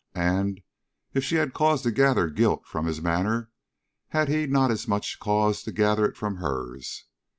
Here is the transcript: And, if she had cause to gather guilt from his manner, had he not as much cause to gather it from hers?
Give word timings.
And, 0.15 0.61
if 1.13 1.23
she 1.23 1.35
had 1.35 1.53
cause 1.53 1.83
to 1.83 1.91
gather 1.91 2.27
guilt 2.31 2.65
from 2.65 2.87
his 2.87 3.03
manner, 3.03 3.51
had 4.07 4.29
he 4.29 4.47
not 4.47 4.71
as 4.71 4.87
much 4.87 5.19
cause 5.19 5.61
to 5.61 5.71
gather 5.71 6.05
it 6.07 6.17
from 6.17 6.37
hers? 6.37 7.05